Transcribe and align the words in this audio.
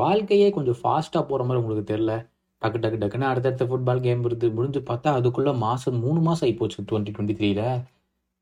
வாழ்க்கையே 0.00 0.48
கொஞ்சம் 0.56 0.78
ஃபாஸ்ட்டாக 0.80 1.24
போகிற 1.30 1.44
மாதிரி 1.46 1.60
உங்களுக்கு 1.62 1.86
தெரில 1.92 2.12
டக்கு 2.62 2.78
டக்கு 2.82 2.98
டக்குன்னு 3.02 3.30
அடுத்தடுத்த 3.30 3.64
ஃபுட்பால் 3.70 4.02
கேம் 4.04 4.26
இருந்து 4.28 4.48
முடிஞ்சு 4.56 4.80
பார்த்தா 4.90 5.10
அதுக்குள்ளே 5.18 5.52
மாதம் 5.64 5.98
மூணு 6.04 6.20
மாதம் 6.26 6.44
ஆகிப்போச்சு 6.46 6.84
டுவெண்ட்டி 6.90 7.12
டுவெண்ட்டி 7.14 7.36
த்ரீல 7.40 7.62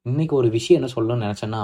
இன்றைக்கி 0.06 0.34
ஒரு 0.40 0.48
விஷயம் 0.56 0.78
என்ன 0.80 0.90
சொல்லணும்னு 0.94 1.26
நினச்சேன்னா 1.26 1.62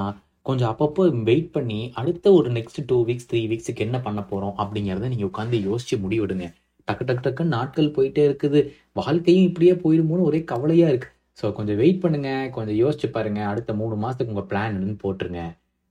கொஞ்சம் 0.48 0.70
அப்பப்போ 0.72 1.04
வெயிட் 1.28 1.50
பண்ணி 1.56 1.78
அடுத்த 2.00 2.32
ஒரு 2.38 2.48
நெக்ஸ்ட் 2.56 2.80
டூ 2.90 2.96
வீக்ஸ் 3.08 3.28
த்ரீ 3.30 3.40
வீக்ஸுக்கு 3.52 3.84
என்ன 3.86 3.98
பண்ண 4.06 4.20
போகிறோம் 4.30 4.54
அப்படிங்கிறத 4.62 5.10
நீங்கள் 5.12 5.30
உட்காந்து 5.30 5.60
யோசிச்சு 5.68 5.96
முடிவெடுங்க. 6.04 6.46
டக்கு 6.88 7.06
டக்கு 7.08 7.24
டக்குன்னு 7.26 7.54
நாட்கள் 7.56 7.94
போயிட்டே 7.96 8.22
இருக்குது. 8.28 8.60
வாழ்க்கையும் 9.00 9.46
இப்படியே 9.48 9.74
போயிடுமோன்னு 9.84 10.28
ஒரே 10.30 10.40
கவலையாக 10.52 10.92
இருக்குது 10.92 11.14
ஸோ 11.40 11.52
கொஞ்சம் 11.58 11.80
வெயிட் 11.82 12.02
பண்ணுங்க. 12.04 12.30
கொஞ்சம் 12.56 12.78
யோசிச்சு 12.82 13.10
பாருங்க. 13.16 13.40
அடுத்த 13.52 13.74
மூணு 13.80 13.96
மாதத்துக்கு 14.04 14.34
உங்கள் 14.34 14.48
பிளான் 14.52 14.70
என்னன்னு 14.72 14.96
போட்டுருங்க. 15.04 15.42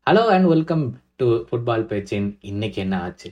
Hello 0.08 0.24
and 0.36 0.50
welcome 0.56 0.86
to 1.22 1.28
football 1.50 1.90
பேச்சின் 1.94 2.30
இன்னைக்கு 2.54 2.80
என்ன 2.86 2.98
ஆச்சு? 3.08 3.30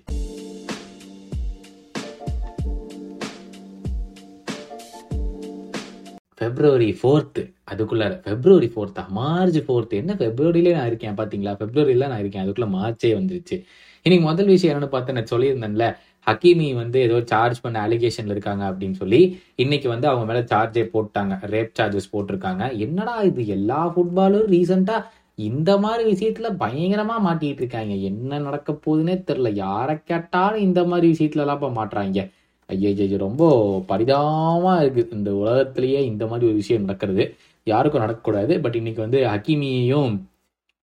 ஃபெப்ரவரி 6.54 6.90
ஃபோர்த்து 7.02 7.42
அதுக்குள்ளார. 7.72 8.14
ஃபெப்ரவரி 8.26 8.68
ஃபோர்த்தா 8.74 9.08
மார்ச் 9.08 9.58
ஃபோர்த்து 9.68 9.96
என்ன 10.02 10.14
ஃபெப்ரவரியிலே 10.14 10.74
நான் 10.74 10.88
இருக்கேன் 10.88 11.16
பார்த்தீங்களா 11.16 11.54
ஃபெப்ரவரியில 11.60 12.08
நான் 12.08 12.20
இருக்கேன். 12.20 12.44
அதுக்குள்ள 12.46 12.68
மார்ச்சே 12.78 13.12
வந்துருச்சு. 13.20 13.56
இன்னைக்கு 14.06 14.28
முதல் 14.30 14.46
விஷயம் 14.46 14.74
என்னன்னு 14.76 14.94
பார்த்து 14.96 15.14
நான் 15.14 15.32
சொல்லியிருந்தேன்ல 15.32 15.86
ஹக்கீமி 16.28 16.76
வந்து 16.76 17.00
ஏதோ 17.02 17.22
சார்ஜ் 17.26 17.62
பண்ண 17.62 17.88
அலிகேஷன்ல 17.88 18.34
இருக்காங்க 18.36 18.64
அப்படின்னு 18.72 18.92
சொல்லி 18.92 19.22
இன்னைக்கு 19.56 19.90
வந்து 19.90 20.08
அவங்க 20.08 20.26
மேல 20.34 20.46
சார்ஜே 20.52 20.84
போட்டாங்க. 20.96 21.34
ரேப் 21.54 21.74
சார்ஜஸ் 21.80 22.14
போட்டிருக்காங்க. 22.14 22.78
என்னடா 22.78 23.16
இது? 23.22 23.48
எல்லா 23.48 23.94
ஃபுட்பாலும் 23.96 24.48
ரீசெண்டா 24.56 24.98
இந்த 25.36 25.78
மாதிரி 25.78 26.04
விஷயத்துல 26.14 26.48
பயங்கரமா 26.60 27.16
மாட்டிட்டு 27.28 27.62
இருக்காங்க. 27.64 27.94
என்ன 27.94 28.40
நடக்க 28.40 28.80
போகுதுன்னே 28.86 29.16
தெரியல. 29.30 29.54
யாரை 29.56 29.96
கேட்டாலும் 30.04 30.62
இந்த 30.62 30.84
மாதிரி 30.84 31.08
விஷயத்துல 31.14 31.44
எல்லாம் 31.46 31.78
மாட்டுறாங்க. 31.80 32.22
ஐயோ 32.70 33.18
ரொம்ப 33.18 33.44
பரிதாபமாக 33.88 34.82
இருக்குது 34.84 35.12
இந்த 35.12 35.32
உலகத்திலேயே 35.34 36.06
இந்த 36.06 36.26
மாதிரி 36.26 36.48
ஒரு 36.50 36.56
விஷயம் 36.56 36.86
நடக்கிறது. 36.86 37.24
யாருக்கும் 37.68 38.04
நடக்கக்கூடாது. 38.06 38.62
பட் 38.62 38.76
இன்னைக்கு 38.76 39.02
வந்து 39.02 39.20
ஹக்கீமியையும் 39.34 40.14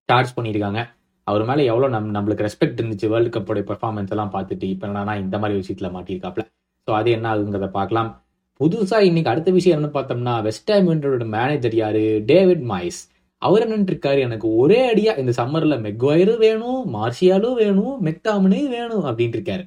சார்ஜ் 0.09 0.35
பண்ணியிருக்காங்க. 0.37 0.81
அவர் 1.27 1.43
மேலே 1.45 1.65
எவ்வளோ 1.65 1.87
நம் 1.87 2.15
நம்மளுக்கு 2.15 2.45
ரெஸ்பெக்ட் 2.47 2.79
இருந்துச்சு. 2.81 3.07
வேர்ல்டு 3.07 3.33
கப்போடைய 3.35 3.65
பெர்ஃபார்மன்ஸ் 3.71 4.13
எல்லாம் 4.15 4.33
பார்த்துட்டு 4.35 4.67
இப்போ 4.73 4.87
என்னன்னா 4.87 5.15
இந்த 5.19 5.37
மாதிரி 5.37 5.59
விஷயத்தில் 5.61 5.93
மாட்டியிருக்காப்ல. 5.95 6.43
ஸோ 6.87 6.91
அது 6.99 7.11
என்ன 7.11 7.27
ஆகுங்கிறத 7.33 7.69
பார்க்கலாம். 7.79 8.09
புதுசாக 8.59 9.07
இன்னைக்கு 9.09 9.31
அடுத்த 9.33 9.51
விஷயம் 9.51 9.75
என்னன்னு 9.77 9.97
பார்த்தோம்னா 9.97 10.41
வெஸ்ட் 10.41 10.71
ஹாமியோட 10.71 11.25
மேனேஜர் 11.37 11.75
யாரு? 11.75 12.23
டேவிட் 12.25 12.63
மாய்ஸ் 12.71 12.99
அவர் 13.41 13.63
என்னன்னு 13.65 13.91
இருக்காரு 13.91 14.19
எனக்கு 14.19 14.47
ஒரே 14.55 14.79
அடியா 14.91 15.17
இந்த 15.17 15.31
சம்மர்ல 15.39 15.75
மெக்வயரும் 15.85 16.37
வேணும் 16.37 16.81
மார்ஷியாலும் 16.95 17.55
வேணும் 17.55 17.95
மெக்டாமனே 18.07 18.67
வேணும் 18.75 19.05
அப்படின்ட்டு 19.05 19.37
இருக்காரு 19.37 19.63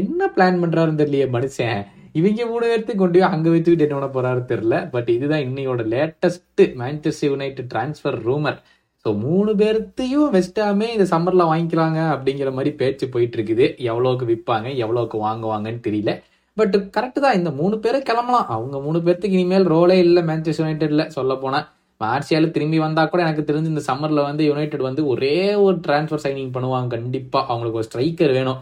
என்ன 0.00 0.28
பிளான் 0.34 0.60
பண்ணுறாருன்னு 0.62 1.00
தெரியலையே 1.00 1.26
மனுஷன். 1.36 1.80
இவங்க 2.18 2.46
மூணு 2.52 2.64
பேர்த்துக்கு 2.70 3.00
கொண்டு 3.02 3.18
போய் 3.18 3.30
அங்கே 3.34 3.50
வச்சுக்கிட்டு 3.54 3.84
என்ன 3.86 3.96
பண்ண 3.98 4.08
போறாரு 4.14 4.40
தெரியல. 4.52 4.76
பட் 4.94 5.08
இதுதான் 5.16 5.44
இன்னையோட 5.48 5.82
latest 5.94 6.62
Manchester 6.80 7.30
United 7.32 7.70
transfer 7.72 8.18
rumour 8.28 8.58
so 9.04 9.10
மூணு 9.26 9.52
பேர்த்தையும் 9.60 10.28
வெஸ்டாமே 10.36 10.88
இந்த 10.96 11.06
சம்மரில் 11.12 11.48
வாங்கிக்கிறாங்க 11.52 12.00
அப்படிங்கிற 12.14 12.50
மாதிரி 12.56 12.70
பேச்சு 12.80 13.06
போயிட்டு 13.14 13.36
இருக்குது 13.38 13.66
எவ்வளோக்கு 13.90 14.24
விற்பாங்க 14.30 14.68
எவ்வளோக்கு 14.82 15.16
வாங்குவாங்கன்னு 15.26 15.80
தெரியல. 15.86 16.12
பட் 16.56 16.76
கரெக்டு 16.96 17.20
தான் 17.24 17.38
இந்த 17.38 17.50
மூணு 17.60 17.76
பேரை 17.84 18.00
கிளம்பலாம். 18.10 18.48
அவங்க 18.56 18.76
மூணு 18.86 18.98
பேர்த்துக்கு 19.06 19.38
இனிமேல் 19.38 19.70
ரோலே 19.74 19.96
இல்லை 20.06 20.22
மேன்செஸ்டர் 20.28 20.66
யுனைடெட்ல 20.66 21.04
சொல்ல 21.16 21.34
போனால் 21.44 21.66
மார்சியால 22.00 22.46
திரும்பி 22.54 22.78
வந்தா 22.84 23.02
கூட 23.04 23.20
எனக்கு 23.26 23.42
தெரிஞ்சு 23.48 23.72
இந்த 23.72 23.82
சம்மர்ல 23.88 24.22
வந்து 24.28 24.42
யுனைடெட் 24.50 24.88
வந்து 24.88 25.02
ஒரே 25.12 25.36
ஒரு 25.64 25.76
டிரான்ஸ்ஃபர் 25.86 26.24
சைனிங் 26.26 26.54
பண்ணுவாங்க. 26.56 26.88
கண்டிப்பா 26.96 27.40
அவங்களுக்கு 27.50 27.80
ஒரு 27.80 27.88
ஸ்ட்ரைக்கர் 27.90 28.34
வேணும். 28.38 28.60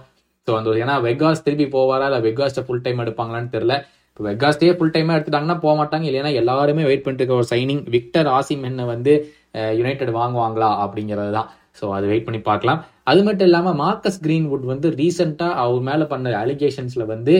ஸோ 0.50 0.54
அந்த 0.58 0.70
ஏன்னா 0.84 0.96
வெக்காஸ் 1.08 1.46
திருப்பி 1.46 1.68
போவாரா? 1.76 2.06
இல்லை 2.10 2.20
வெக்காஸ்ட்டை 2.28 2.62
ஃபுல் 2.66 2.84
டைம் 2.86 3.02
எடுப்பாங்களான்னு 3.04 3.52
தெரியல. 3.56 3.74
இப்போ 4.10 4.22
வெக்காஸ்டே 4.28 4.70
ஃபுல் 4.78 4.92
டைமாக 4.94 5.16
எடுத்துட்டாங்கன்னா 5.16 5.56
போக 5.64 5.74
மாட்டாங்க. 5.80 6.04
இல்லைன்னா 6.08 6.30
எல்லாருமே 6.40 6.82
வெயிட் 6.88 7.04
பண்ணிட்டு 7.04 7.22
இருக்க 7.24 7.40
ஒரு 7.42 7.48
சைனிங் 7.52 7.82
விக்டர் 7.94 8.28
ஆசிமென்னை 8.38 8.84
வந்து 8.94 9.12
யுனைடெட் 9.78 10.12
வாங்குவாங்களா? 10.18 10.70
அப்படிங்கிறது 10.84 11.32
தான் 11.36 11.48
ஸோ 11.78 11.86
அது 11.96 12.06
வெயிட் 12.10 12.26
பண்ணி 12.26 12.40
பார்க்கலாம். 12.48 12.80
அது 13.10 13.20
மட்டும் 13.26 13.48
இல்லாமல் 13.48 13.76
மார்க்கஸ் 13.82 14.20
கிரீன்வுட் 14.24 14.66
வந்து 14.72 14.88
ரீசெண்டாக 15.00 15.60
அவர் 15.62 15.86
மேலே 15.88 16.04
பண்ண 16.12 16.34
அலிகேஷன்ஸில் 16.42 17.10
வந்து 17.12 17.34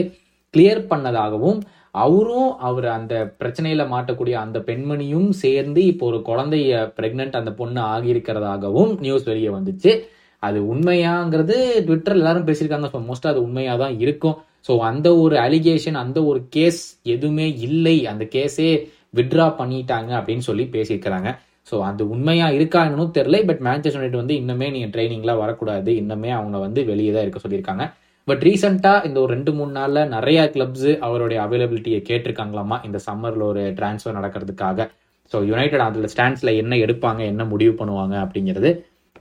கிளியர் 0.53 0.81
பண்ணதாகவும் 0.91 1.59
அவரும் 2.03 2.49
அவர் 2.67 2.87
அந்த 2.97 3.13
பிரச்சனையில 3.41 3.83
மாட்டக்கூடிய 3.93 4.35
அந்த 4.45 4.57
பெண்மணியும் 4.69 5.29
சேர்ந்து 5.43 5.81
இப்போ 5.91 6.05
ஒரு 6.11 6.19
குழந்தைய 6.29 6.81
பிரெக்னென்ட் 6.97 7.39
அந்த 7.41 7.53
பொண்ணு 7.59 7.81
ஆகியிருக்கிறதாகவும் 7.93 8.91
நியூஸ் 9.05 9.29
வெளியே 9.31 9.51
வந்துச்சு. 9.57 9.93
அது 10.47 10.59
உண்மையாங்கிறது 10.73 11.55
ட்விட்டர் 11.87 12.17
எல்லாரும் 12.19 12.47
பேசியிருக்காங்க. 12.47 12.87
ஸோ 12.93 12.99
மோஸ்ட்டாக 13.09 13.33
அது 13.33 13.41
உண்மையாக 13.47 13.77
தான் 13.83 13.95
இருக்கும். 14.03 14.37
ஸோ 14.67 14.73
அந்த 14.89 15.07
ஒரு 15.23 15.35
அலிகேஷன் 15.45 15.97
அந்த 16.03 16.19
ஒரு 16.31 16.39
கேஸ் 16.55 16.81
எதுவுமே 17.13 17.47
இல்லை. 17.67 17.97
அந்த 18.11 18.23
கேஸே 18.35 18.69
வித்ட்ரா 19.17 19.47
பண்ணிட்டாங்க 19.61 20.11
அப்படின்னு 20.19 20.45
சொல்லி 20.49 20.65
பேசியிருக்கிறாங்க. 20.75 21.29
ஸோ 21.69 21.77
அது 21.87 22.03
உண்மையாக 22.13 22.55
இருக்காங்கன்னு 22.59 23.15
தெரில 23.17 23.39
பட் 23.49 23.61
மேன்செஸ்டர் 23.67 23.99
யுனைடெட் 23.99 24.21
வந்து 24.21 24.35
இன்னுமே 24.41 24.67
நீங்கள் 24.75 24.93
ட்ரைனிங்லாம் 24.93 25.41
வரக்கூடாது. 25.43 25.91
இன்னுமே 26.01 26.31
அவங்க 26.37 26.57
வந்து 26.65 26.81
வெளியே 26.91 27.11
தான் 27.15 27.25
இருக்க 27.25 27.41
சொல்லியிருக்காங்க. 27.43 27.85
பட் 28.27 28.43
ரீசெண்டாக 28.47 29.05
இந்த 29.07 29.17
ஒரு 29.23 29.31
ரெண்டு 29.35 29.51
மூணு 29.57 29.71
நாளில் 29.79 30.09
நிறையா 30.15 30.43
கிளப்ஸ் 30.55 30.89
அவருடைய 31.05 31.37
அவைலபிலிட்டியை 31.45 31.99
கேட்டிருக்காங்களாமா? 32.09 32.77
இந்த 32.87 32.99
சம்மரில் 33.07 33.45
ஒரு 33.51 33.63
டிரான்ஸ்ஃபர் 33.77 34.17
நடக்கிறதுக்காக. 34.19 34.87
ஸோ 35.31 35.39
யுனைடெட் 35.49 35.85
அதில் 35.87 36.11
ஸ்டாண்ட்ஸில் 36.13 36.57
என்ன 36.61 36.75
எடுப்பாங்க 36.85 37.21
என்ன 37.31 37.43
முடிவு 37.53 37.73
பண்ணுவாங்க 37.81 38.15
அப்படிங்கிறது 38.23 38.71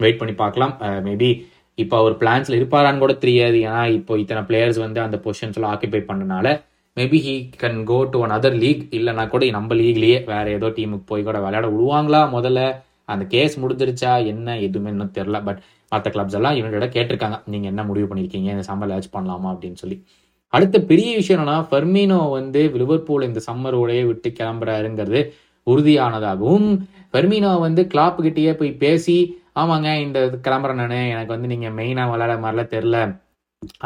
வெயிட் 0.01 0.19
பண்ணி 0.19 0.35
பார்க்கலாம். 0.35 0.77
Uh, 0.81 0.99
மேபி 1.07 1.31
இப்போ 1.75 1.99
அவர் 1.99 2.17
பிளான்ஸ்ல 2.17 2.59
இருப்பாரான்னு 2.61 2.99
கூட 2.99 3.13
தெரியாது. 3.13 3.59
ஏன்னா 3.59 3.93
இப்போ 3.93 4.19
இத்தனை 4.19 4.43
பிளேயர்ஸ் 4.43 4.79
வந்து 4.79 5.01
அந்த 5.01 5.21
பொசிஷன்ஸ் 5.25 5.55
எல்லாம் 5.55 5.79
ஆக்கிபை 5.79 6.01
பண்ணனால 6.11 6.61
maybe 6.97 7.19
he 7.27 7.51
can 7.61 7.85
go 7.85 8.05
to 8.05 8.21
one 8.21 8.31
other 8.31 8.57
league 8.57 8.87
இல்லைனா 8.91 9.29
கூட 9.29 9.51
நம்ம 9.51 9.75
லீக்லயே 9.75 10.25
வேற 10.25 10.45
ஏதோ 10.51 10.67
டீமுக்கு 10.67 11.03
போய் 11.07 11.23
கூட 11.23 11.39
விளையாட 11.41 11.69
விடுவாங்களா 11.69 12.23
முதல்ல? 12.37 12.83
அந்த 13.05 13.25
கேஸ் 13.25 13.61
முடிஞ்சிருச்சா? 13.61 14.27
என்ன? 14.27 14.59
எதுவுமே 14.59 14.91
இன்னும் 14.91 15.13
தெரில 15.15 15.45
பட் 15.45 15.61
மற்ற 15.89 16.11
கிளப்ஸ் 16.11 16.35
எல்லாம் 16.35 16.57
இவங்களோட 16.57 16.87
கேட்டிருக்காங்க. 16.97 17.43
நீங்க 17.47 17.67
என்ன 17.67 17.85
முடிவு 17.85 18.15
பண்ணிருக்கீங்க 18.15 18.51
இந்த 18.51 18.65
சம்மர் 18.73 18.91
லேட்ச் 18.91 19.13
பண்ணலாமா? 19.13 19.49
அப்படின்னு 19.49 19.73
சொல்லி. 19.73 20.07
அடுத்த 20.49 20.81
பெரிய 20.81 21.17
விஷயம் 21.17 21.47
என்னன்னா 21.47 21.67
ஃபெர்மினோ 21.71 22.31
வந்து 22.31 22.71
லிவர்பூல் 22.75 23.23
இந்த 23.23 23.41
சம்மரோடய 23.51 24.07
விட்டு 24.07 24.31
கிளம்புறாருங்கிறது 24.31 25.31
உறுதியானதாகவும் 25.67 26.79
ஃபெர்மினோ 27.13 27.61
வந்து 27.61 27.83
கிளாப் 27.95 28.21
கிட்டேயே 28.21 28.53
போய் 28.53 28.73
பேசி 28.73 29.40
ஆமாங்க 29.57 29.89
இந்த 30.07 30.19
கிளம்புறேன் 30.47 30.81
நானு. 30.83 31.01
எனக்கு 31.15 31.35
வந்து 31.35 31.51
நீங்கள் 31.53 31.75
மெயினாக 31.81 32.13
விளையாட 32.13 32.35
மாதிரிலாம் 32.45 32.73
தெரில 32.75 32.99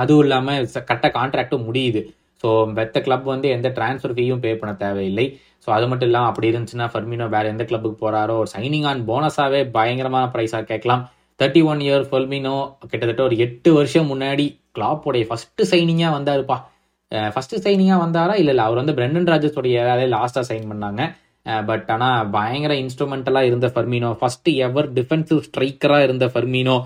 அதுவும் 0.03 0.23
இல்லாமல் 0.25 0.69
கட்ட 0.91 1.07
கான்ட்ராக்டும் 1.17 1.67
முடியுது. 1.69 2.01
ஸோ 2.43 2.49
வெத்த 2.79 2.99
கிளப் 3.07 3.27
வந்து 3.33 3.49
எந்த 3.57 3.69
டிரான்ஸ்ஃபர் 3.77 4.15
ஃபீயும் 4.17 4.43
பே 4.45 4.51
பண்ண 4.61 4.73
தேவையில்லை. 4.85 5.27
ஸோ 5.65 5.69
அது 5.77 5.87
மட்டும் 5.91 6.09
இல்லாமல் 6.11 6.31
அப்படி 6.31 6.49
இருந்துச்சுன்னா 6.53 6.87
ஃபர்மினோ 6.93 7.27
வேறு 7.35 7.53
எந்த 7.53 7.65
கிளப்புக்கு 7.69 7.99
போகிறாரோ 8.03 8.35
ஒரு 8.43 8.51
சைனிங் 8.55 8.87
ஆன் 8.91 9.01
போனஸாகவே 9.11 9.61
பயங்கரமான 9.77 10.25
ப்ரைஸாக 10.35 10.65
கேட்கலாம். 10.71 11.03
தேர்ட்டி 11.41 11.61
ஒன் 11.71 11.81
இயர் 11.87 12.05
ஃபெர்மினோ 12.11 12.57
கிட்டத்தட்ட 12.91 13.23
ஒரு 13.29 13.37
எட்டு 13.45 13.71
வருஷம் 13.79 14.11
முன்னாடி 14.13 14.47
கிளாப்போடைய 14.79 15.25
ஃபஸ்ட்டு 15.31 15.69
சைனிங்காக 15.73 16.13
வந்தாருப்பா. 16.19 16.57
ஃபஸ்ட்டு 17.35 17.63
சைனிங்காக 17.65 17.99
வந்தாரா 18.05 18.35
இல்லை 18.43 18.53
இல்லை 18.55 18.65
அவர் 18.69 18.81
வந்து 18.83 18.97
பிரெண்டன் 18.99 19.31
ராஜஸோடைய 19.33 19.79
வேலையை 19.89 20.09
லாஸ்ட்டாக 20.17 20.47
சைன் 20.51 20.71
பண்ணாங்க. 20.73 21.03
பட் 21.69 21.89
ஆனால் 21.95 22.29
பயங்கர 22.31 22.75
இன்ஸ்ட்ருமெண்டலாக 22.83 23.49
இருந்த 23.51 23.69
ஃபர்மினோ 23.75 24.11
ஃபர்ஸ்ட் 24.21 24.51
எவர் 24.67 24.89
டிஃபென்சிவ் 24.99 25.41
ஸ்ட்ரைக்கராக 25.49 26.07
இருந்த 26.09 26.27
ஃபர்மினோ 26.35 26.77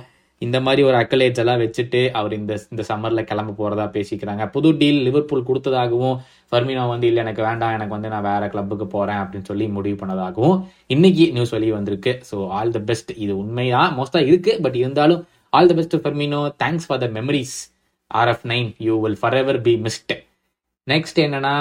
இந்த 0.42 0.56
மாதிரி 0.64 0.82
ஒரு 0.88 0.96
அக்கலேட்ஸ் 0.98 1.41
எல்லாம் 1.42 1.60
வச்சுட்டு 1.62 2.00
அவர் 2.19 2.34
இந்த 2.38 2.52
இந்த 2.72 2.82
சம்மரில் 2.91 3.28
கிளம்ப 3.30 3.54
போகிறதா 3.60 3.86
பேசிக்கிறாங்க. 3.97 4.42
புது 4.54 4.68
டீல் 4.80 5.00
லிவர்பூல் 5.06 5.47
கொடுத்ததாகவும் 5.48 6.16
ஃபர்மினோ 6.52 6.84
வந்து 6.92 7.08
இல்லை 7.10 7.22
எனக்கு 7.24 7.42
வேண்டாம் 7.48 7.74
எனக்கு 7.76 7.97
வந்து 7.97 8.12
நான் 8.14 8.26
வேற 8.28 8.44
கிளப்புக்கு 8.52 8.86
போகிறேன் 8.94 9.20
அப்படின்னு 9.22 9.48
சொல்லி 9.50 9.66
முடிவு 9.78 9.97
பண்ணதாகவும் 10.02 10.56
இன்னைக்கு 10.94 11.26
நியூஸ் 11.36 11.54
வெளியே 11.56 11.74
வந்திருக்கு. 11.78 12.12
ஸோ 12.30 12.38
ஆல் 12.58 12.74
த 12.76 12.82
பெஸ்ட் 12.91 13.12
இது 13.24 13.34
உண்மைதான். 13.42 13.91
மோஸ்ட்டாக 13.98 14.30
இருக்கு 14.30 14.54
பட் 14.66 14.78
இருந்தாலும் 14.82 15.22
all 15.52 15.70
the 15.72 15.76
best 15.80 15.98
Firmino 16.04 16.41
thanks 16.64 16.88
for 16.88 17.02
the 17.04 17.08
memories 17.18 17.56
R 18.10 18.32
F 18.34 18.47
nine 18.54 18.70
you 18.88 18.97
will 19.04 19.20
forever 19.42 19.60
be 19.68 19.74
missed 19.86 20.15
next 20.90 21.18
என்னன்னா 21.24 21.54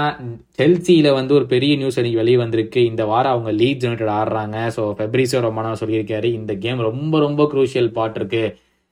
செல்சியில 0.59 1.07
வந்து 1.18 1.33
ஒரு 1.38 1.45
பெரிய 1.53 1.71
நியூஸ் 1.79 1.97
இன்னைக்கு 2.00 2.19
வெளியே 2.21 2.38
வந்திருக்கு. 2.41 2.81
இந்த 2.89 3.03
வாரம் 3.12 3.33
அவங்க 3.35 3.51
லீட் 3.62 3.85
யுனைடெட் 3.85 4.12
ஆடுறாங்க. 4.18 4.57
ஸோ 4.75 4.81
ஃபெப்ரிஸோ 4.97 5.39
ரொமானோ 5.45 5.71
சொல்லியிருக்காரு 5.81 6.27
இந்த 6.39 6.53
கேம் 6.65 6.81
ரொம்ப 6.89 7.19
ரொம்ப 7.25 7.44
குரூஷியல் 7.53 7.89
பாட் 7.97 8.18
இருக்கு 8.19 8.44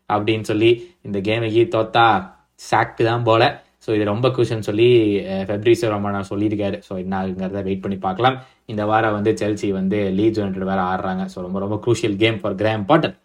அப்படின்னு 0.10 0.46
சொல்லி. 0.52 0.72
இந்த 1.08 1.20
கேமுக்கு 1.28 1.64
தோத்தா 1.76 2.08
சாக்கு 2.70 3.04
தான் 3.10 3.26
போல. 3.30 3.44
ஸோ 3.86 3.92
இது 3.98 4.06
ரொம்ப 4.12 4.28
குஷன் 4.38 4.66
சொல்லி 4.68 4.88
ஃபெப்ரிசோ 5.48 5.90
ரொமானோ 5.94 6.22
சொல்லியிருக்காரு. 6.32 6.78
ஸோ 6.88 6.94
என்ன 7.04 7.16
ஆகுங்கிறத 7.20 7.62
வெயிட் 7.68 7.84
பண்ணி 7.84 7.98
பார்க்கலாம். 8.08 8.38
இந்த 8.74 8.84
வாரம் 8.92 9.16
வந்து 9.18 9.34
செல்சி 9.42 9.70
வந்து 9.80 10.00
லீட் 10.18 10.40
யுனைடெட் 10.42 10.70
வேற 10.72 10.82
ஆடுறாங்க. 10.94 11.26
ஸோ 11.34 11.38
ரொம்ப 11.46 11.60
ரொம்ப 11.66 11.78
குரூஷியல் 11.86 12.18
கேம் 12.24 12.40
ஃபார் 12.42 12.58
கிராம் 12.62 12.86
பாட்டன் 12.90 13.16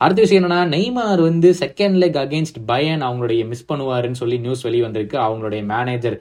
அடுத்த 0.00 0.20
விஷயம் 0.24 0.40
என்னன்னா 0.42 0.60
நெய்மார் 0.74 1.20
வந்து 1.30 1.48
செகண்ட் 1.62 1.98
லெக் 2.02 2.20
அகேன்ஸ்ட் 2.22 2.60
பயன் 2.70 3.02
அவங்களுடைய 3.08 3.42
மிஸ் 3.50 3.68
பண்ணுவாருன்னு 3.70 4.20
சொல்லி 4.22 4.38
நியூஸ் 4.44 4.64
வெளியே 4.68 4.84
வந்திருக்கு. 4.86 5.16
அவங்களுடைய 5.26 5.62
மேனேஜர் 5.72 6.16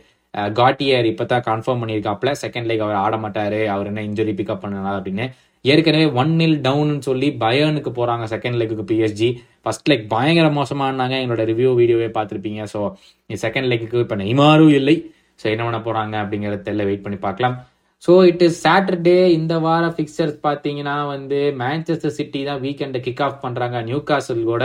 காட்டியர் 0.60 1.08
இப்பதான் 1.12 1.46
கன்ஃபார்ம் 1.48 1.82
பண்ணியிருக்காப்ல 1.82 2.32
செகண்ட் 2.44 2.68
லைக் 2.70 2.84
அவர் 2.86 3.00
ஆட 3.06 3.16
மாட்டாரு. 3.24 3.62
அவர் 3.74 3.90
என்ன 3.92 4.04
இன்ஜுரி 4.10 4.34
பிக்கப் 4.40 4.64
பண்ணலாம் 4.66 4.98
அப்படின்னு. 5.00 5.26
ஏற்கனவே 5.66 6.06
ஒன் 6.22 6.32
நில் 6.42 6.56
டவுன்னு 6.68 7.02
சொல்லி 7.08 7.28
பயனுக்கு 7.42 7.92
போறாங்க 7.98 8.26
செகண்ட் 8.34 8.58
லெக்குக்கு 8.60 8.86
பிஎஸ்ஜி 8.92 9.30
ஃபர்ஸ்ட் 9.64 9.90
லெக் 9.92 10.06
பயங்கர 10.14 10.48
மோசமானாங்க. 10.60 11.16
எங்களோட 11.24 11.44
ரிவ்யூ 11.52 11.72
வீடியோவே 11.80 12.08
பார்த்துருப்பீங்க. 12.18 12.62
ஸோ 12.74 12.80
செகண்ட் 13.46 13.70
லெக்குக்கு 13.72 14.04
இப்போ 14.06 14.18
நெய்மாரும் 14.24 14.74
இல்லை. 14.80 14.96
ஸோ 15.42 15.46
என்ன 15.54 15.64
பண்ண 15.68 15.82
போறாங்க 15.88 16.16
அப்படிங்கிறத 16.24 16.64
தெரியல. 16.68 16.88
வெயிட் 16.90 17.06
பண்ணி 17.06 17.20
பார்க்கலாம். 17.28 17.58
ஸோ 18.04 18.12
இட் 18.30 18.44
இஸ் 18.46 18.60
சாட்டர்டே 18.66 19.18
இந்த 19.40 19.54
வார 19.66 19.84
ஃபிக்சர்ஸ் 19.96 20.38
பார்த்தீங்கன்னா 20.46 20.96
வந்து 21.14 21.40
மேன்செஸ்டர் 21.62 22.16
சிட்டி 22.20 22.40
தான் 22.48 22.62
வீக்கெண்டை 22.66 23.02
கிக் 23.08 23.24
ஆஃப் 23.28 23.42
பண்றாங்க. 23.46 23.78
New 23.90 24.00
காசலோட 24.10 24.64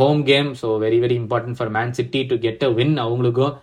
home 0.00 0.20
game 0.30 0.50
so 0.60 0.68
very 0.84 0.98
very 1.04 1.16
important 1.22 1.58
for 1.60 1.72
Man 1.76 1.94
City 1.98 2.20
to 2.32 2.36
get 2.44 2.62
a 2.68 2.70
win 2.78 2.94
அவங்களுக்கும் 3.04 3.54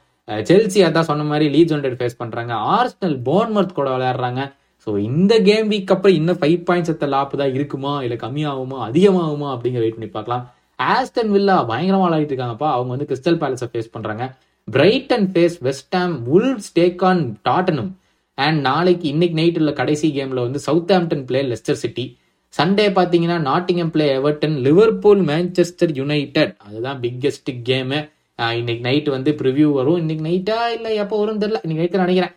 செல்சி 0.50 0.80
அதான் 0.88 1.10
சொன்ன 1.10 1.26
மாதிரி 1.32 1.48
லீட்ஸ் 1.56 1.74
ஹண்ட்ரட் 1.76 1.98
ஃபேஸ் 2.00 2.22
பண்றாங்க. 2.22 2.54
ஆர்ஸ்னல் 2.76 3.18
போன்மர்த் 3.28 3.78
கூட 3.80 3.90
விளையாடுறாங்க. 3.96 4.44
ஸோ 4.88 4.92
இந்த 5.10 5.34
கேம் 5.50 5.68
வீக் 5.74 5.94
அப்புறம் 5.96 6.18
இன்னும் 6.20 6.40
ஃபைவ் 6.42 6.62
பாயிண்ட்ஸ் 6.68 6.92
எத்த 6.94 7.06
லாப்பு 7.16 7.36
தான் 7.42 7.54
இருக்குமா? 7.58 7.94
இல்லை 8.06 8.18
கம்மியாகுமா? 8.24 8.80
அதிகமாகுமா? 8.90 9.48
அப்படிங்கிற 9.56 9.84
வெயிட் 9.84 9.98
பண்ணி 9.98 10.12
பார்க்கலாம். 10.18 10.44
ஆஸ்டன் 10.80 11.32
வில்லா 11.36 11.58
பயங்கரமா 11.72 12.08
விளையாடிட்டு 12.08 12.34
இருக்காங்கப்பா. 12.34 12.70
அவங்க 12.76 12.92
வந்து 12.96 13.08
கிறிஸ்டல் 13.12 13.40
பேலஸை 13.44 13.68
ஃபேஸ் 13.74 13.94
பண்றாங்க. 13.96 14.26
Brighton 14.68 15.28
face 15.32 15.58
West Ham 15.68 16.14
ul 16.36 16.52
stack 16.68 17.04
on 17.10 17.24
டாட்டனும் 17.50 17.92
அண்ட் 18.38 18.60
நாளைக்கு 18.62 19.06
இன்னைக்கு 19.14 19.36
நைட் 19.40 19.60
உள்ள 19.62 19.72
கடைசி 19.72 20.08
கேம்ல 20.16 20.40
வந்து 20.48 20.60
Southampton 20.96 21.26
play 21.30 21.42
Leicester 21.52 21.80
City 21.84 22.06
Sunday 22.54 22.86
பார்த்தீங்கன்னா 22.98 23.38
Nottingham 23.50 23.92
play 23.94 24.06
Everton 24.18 24.56
Liverpool 24.68 25.22
Manchester 25.30 25.94
United 26.00 26.54
அதுதான் 26.66 27.00
பிக்கெஸ்ட் 27.00 27.52
கேமு 27.70 28.00
இன்னைக்கு 28.40 28.84
நைட் 28.88 29.10
வந்து 29.16 29.32
ப்ரிவியூ 29.42 29.68
வரும். 29.78 30.00
இன்னைக்கு 30.02 30.24
நைட்டா 30.28 30.58
இல்லை 30.76 30.90
எப்போ 31.04 31.16
வரும் 31.22 31.42
தெரியல. 31.44 31.60
இன்னைக்கு 31.66 31.84
நைட்டு 31.84 32.04
நினைக்கிறேன். 32.04 32.34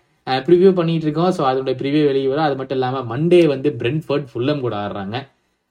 ப்ரிவ்யூ 0.46 0.70
பண்ணிட்டு 0.78 1.06
இருக்கோம். 1.06 1.32
ஸோ 1.36 1.42
அதோட 1.50 1.72
ப்ரிவியூ 1.80 2.02
வெளியே 2.08 2.28
வரும். 2.32 2.46
அது 2.48 2.56
மட்டும் 2.60 2.78
இல்லாமல் 2.78 3.06
மண்டே 3.12 3.40
வந்து 3.52 3.68
பிரென்ஃபர்ட் 3.80 4.28
ஃபுல்லம் 4.30 4.62
கூட 4.64 4.74
ஆடுறாங்க. 4.84 5.16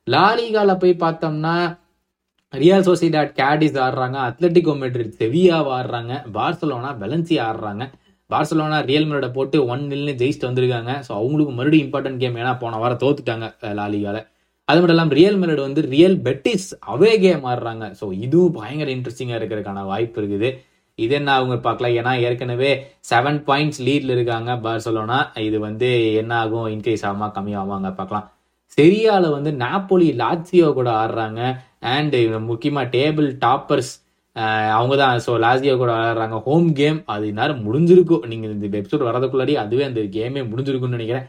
லாலிகால 0.07 0.71
போய் 0.83 1.01
பார்த்தோம்னா 1.03 1.55
ரியல் 2.53 2.85
சோசிடாட் 2.87 3.31
கேடிஸ் 3.39 3.77
ஆடுறாங்க. 3.85 4.17
அத்லட்டிகோ 4.29 4.73
மெட்ரிட் 4.83 5.17
செவியா 5.21 5.57
ஆடுறாங்க. 5.77 6.13
பார்சலோனா 6.37 6.91
வெலன்சி 7.03 7.35
ஆடுறாங்க. 7.47 7.85
பார்சலோனா 8.29 8.77
ரியல் 8.89 9.07
மெரோட 9.09 9.27
போட்டு 9.37 9.57
ஒன் 9.73 9.83
நில்னு 9.91 10.13
ஜெயிச்சுட்டு 10.21 10.49
வந்திருக்காங்க. 10.49 10.93
ஸோ 11.07 11.11
அவங்களுக்கு 11.19 11.53
மறுபடியும் 11.57 11.85
இம்பார்ட்டன்ட் 11.87 12.21
கேம் 12.23 12.39
ஏன்னா 12.41 12.53
போன 12.63 12.79
வாரம் 12.83 13.03
தோத்துட்டாங்க 13.03 13.47
லாலிகால 13.79 14.19
அது 14.69 14.79
மட்டும் 14.79 14.95
இல்லாமல் 14.95 15.17
ரியல் 15.19 15.37
மெலட் 15.41 15.65
வந்து 15.65 15.81
ரியல் 15.95 16.17
பெட்டிஸ் 16.25 16.69
அவே 16.93 17.11
கேம் 17.25 17.43
ஆடுறாங்க. 17.51 17.85
ஸோ 17.99 18.05
இதுவும் 18.25 18.55
பயங்கர 18.59 18.89
இன்ட்ரெஸ்டிங்காக 18.95 19.39
இருக்கிறதுக்கான 19.39 19.83
வாய்ப்பு 19.91 20.19
இருக்குது. 20.21 20.49
இது 21.03 21.13
என்ன 21.19 21.29
அவங்க 21.39 21.55
பார்க்கலாம். 21.67 21.95
ஏன்னா 21.99 22.13
ஏற்கனவே 22.27 22.71
செவன் 23.09 23.39
பாயிண்ட்ஸ் 23.49 23.81
லீட்ல 23.87 24.11
இருக்காங்க 24.15 24.51
பார்சலோனா 24.65 25.19
இது 25.47 25.57
வந்து 25.67 25.89
என்ன 26.21 26.33
ஆகும்? 26.43 26.67
இன்க்ரீஸ் 26.75 27.05
ஆகுமா 27.09 27.29
கம்மியாகுமாங்க 27.37 27.91
பார்க்கலாம். 27.99 28.25
செரியால 28.77 29.25
வந்து 29.37 29.51
நாப்போலி 29.63 30.09
லாட்சியோ 30.23 30.69
கூட 30.79 30.89
ஆடுறாங்க. 31.03 31.41
அண்ட் 31.95 32.17
முக்கியமா 32.51 32.83
டேபிள் 32.97 33.29
டாப்பர்ஸ் 33.45 33.93
அவங்க 34.77 34.95
தான் 35.01 35.21
ஸோ 35.25 35.31
லாஸ்டியோ 35.43 35.75
கூட 35.81 35.91
விளையாடுறாங்க 35.93 36.37
ஹோம் 36.47 36.67
கேம் 36.79 36.97
அது 37.13 37.27
நேரம் 37.37 37.63
முடிஞ்சிருக்கும். 37.67 38.25
நீங்கள் 38.31 38.51
இந்த 38.55 38.67
எபிசோட் 38.81 39.07
வரதுக்குள்ளாடி 39.07 39.53
அதுவே 39.61 39.83
அந்த 39.87 40.01
கேமே 40.15 40.41
முடிஞ்சிருக்கும்னு 40.49 40.97
நினைக்கிறேன். 40.97 41.25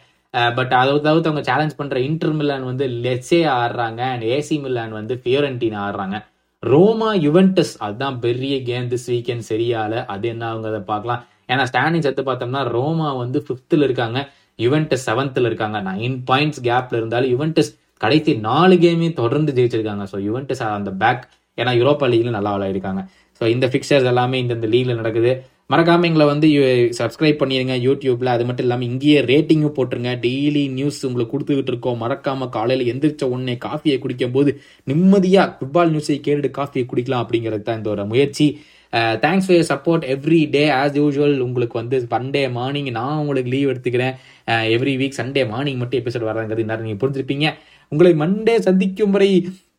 பட் 0.57 0.73
அதை 0.79 0.93
தவிர்த்து 1.07 1.31
அவங்க 1.31 1.43
சேலஞ்ச் 1.51 1.79
பண்ணுற 1.79 1.97
இன்டர் 2.09 2.35
மில்லான் 2.39 2.67
வந்து 2.71 2.87
லெச்சே 3.05 3.41
ஆடுறாங்க 3.61 4.01
அண்ட் 4.15 4.25
ஏசி 4.37 4.57
மில்லான் 4.65 4.93
வந்து 4.99 5.15
ஃபியோரண்டினா 5.23 5.79
ஆடுறாங்க. 5.87 6.19
ரோமா 6.63 7.11
யுவென்டஸ் 7.27 7.75
அதுதான் 7.87 8.17
பெரிய 8.25 8.55
கேம் 8.69 8.87
திஸ் 8.93 9.09
வீக்கெண்ட் 9.13 9.45
சரியால 9.51 10.05
அது 10.15 10.29
என்ன 10.33 10.45
அவங்க 10.53 10.69
அதை 10.73 10.81
பார்க்கலாம். 10.93 11.21
ஏன்னா 11.53 11.65
ஸ்டாண்டிங் 11.71 12.07
எடுத்து 12.09 12.25
பார்த்தோம்னா 12.29 12.63
ரோமா 12.77 13.11
வந்து 13.23 13.41
ஃபிஃப்த்தில் 13.47 13.87
இருக்காங்க 13.89 14.19
யுவென்டஸ் 14.65 15.07
செவன்த்தில் 15.09 15.49
இருக்காங்க. 15.51 15.79
நைன் 15.91 16.17
பாயிண்ட்ஸ் 16.31 16.63
கேப்ல 16.69 16.99
இருந்தாலும் 17.01 17.33
யுவென்டஸ் 17.35 17.71
கடைசி 18.05 18.33
நாலு 18.49 18.75
கேமையும் 18.85 19.21
தொடர்ந்து 19.23 19.53
ஜெயிச்சிருக்காங்க. 19.59 20.05
ஸோ 20.13 20.19
யுவென்டஸ் 20.29 20.63
அந்த 20.79 20.91
பேக் 21.03 21.23
ஏன்னா 21.59 21.73
யூரோப்பா 21.81 22.07
லீக்ல 22.13 22.33
நல்லா 22.37 22.51
விளையாடிருக்காங்க. 22.57 23.03
ஸோ 23.41 23.45
இந்த 23.55 23.67
ஃபிக்சர்ஸ் 23.73 24.11
எல்லாமே 24.13 24.37
இந்த 24.45 24.69
லீக்ல 24.75 24.95
நடக்குது. 25.01 25.33
மறக்காமல் 25.73 26.09
எங்களை 26.09 26.27
வந்து 26.31 26.49
சப்ஸ்கிரைப் 26.99 27.41
பண்ணிடுங்க 27.41 27.75
யூடியூப்பில் 27.87 28.31
அது 28.35 28.45
மட்டும் 28.49 28.67
இல்லாமல் 28.67 28.89
இங்கேயே 28.91 29.19
ரேட்டிங்கும் 29.31 29.75
போட்டுருங்க. 29.79 30.13
டெய்லி 30.23 30.63
நியூஸ் 30.77 31.01
உங்களுக்கு 31.09 31.33
கொடுத்துக்கிட்டு 31.33 31.73
இருக்கோம். 31.73 31.99
மறக்காமல் 32.05 32.51
காலையில் 32.57 32.89
எந்திரிச்ச 32.93 33.25
உடனே 33.35 33.55
காஃபியை 33.67 33.97
குடிக்கும் 34.05 34.35
போது 34.37 34.53
நிம்மதியாக 34.91 35.53
ஃபுட்பால் 35.59 35.93
நியூஸை 35.95 36.17
கேட்டு 36.29 36.51
காஃபியை 36.61 36.85
குடிக்கலாம் 36.93 37.25
அப்படிங்கிறது 37.25 37.67
தான் 37.69 37.79
இந்த 37.81 37.91
ஒரு 37.95 38.07
முயற்சி. 38.13 38.49
Thanks 39.25 39.47
for 39.47 39.57
your 39.59 39.71
support 39.73 40.05
every 40.15 40.41
day 40.57 40.65
as 40.81 40.99
usual 41.03 41.37
உங்களுக்கு 41.47 41.77
வந்து 41.81 41.97
சண்டே 42.13 42.45
மார்னிங் 42.59 42.91
நான் 42.99 43.19
உங்களுக்கு 43.23 43.53
லீவ் 43.55 43.71
எடுத்துக்கிறேன். 43.73 44.15
எவ்ரி 44.77 44.95
வீக் 45.03 45.21
சண்டே 45.21 45.43
மார்னிங் 45.53 45.81
மட்டும் 45.83 46.01
எபிசோட் 46.03 46.29
வராங்கிறது 46.31 46.69
நேரம் 46.71 46.87
நீங்கள் 46.89 47.03
புரிஞ்சிருப்பீங்க. 47.05 47.49
உங்களை 47.93 48.13
மண்டே 48.25 48.55
சந்திக்கும் 48.71 49.15
வரை 49.17 49.31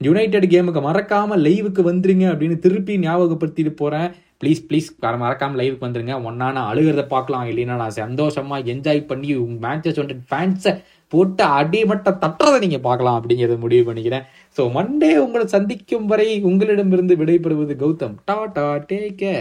யுனைடெட் 0.07 0.51
கேமுக்கு 0.51 0.81
மறக்காமல் 0.89 1.41
லைவுக்கு 1.47 1.81
வந்துருங்க 1.91 2.25
அப்படின்னு 2.33 2.57
திருப்பி 2.65 2.93
ஞாபகப்படுத்திட்டு 3.05 3.71
போகிறேன் 3.81 4.09
ப்ளீஸ் 4.41 4.61
ப்ளீஸ் 4.69 4.87
மறக்காமல் 5.23 5.59
லைவுக்கு 5.61 5.87
வந்துருங்க. 5.87 6.15
ஒன்னான 6.29 6.63
அழுகிறத 6.71 7.03
பார்க்கலாம். 7.15 7.47
இல்லைன்னா 7.51 7.75
நான் 7.81 7.99
சந்தோஷமாக 8.03 8.69
என்ஜாய் 8.73 9.09
பண்ணி 9.11 9.29
உங்கள் 9.45 9.63
மேட்சஸ் 9.65 10.01
வந்து 10.03 10.17
ஃபேன்ஸை 10.31 10.73
போட்டு 11.13 11.43
அடிமட்ட 11.59 12.09
தட்டுறதை 12.23 12.57
நீங்கள் 12.63 12.83
பார்க்கலாம் 12.87 13.15
அப்படிங்கிறத 13.19 13.55
முடிவு 13.63 13.83
பண்ணிக்கிறேன். 13.87 14.25
ஸோ 14.57 14.61
மண்டே 14.75 15.09
உங்களை 15.23 15.45
சந்திக்கும் 15.55 16.09
வரை 16.11 16.27
உங்களிடமிருந்து 16.49 17.15
விடைபெறுவது 17.21 17.75
கௌதம். 17.83 18.15
Tata 18.29 18.65
take 18.89 19.17
care. 19.21 19.37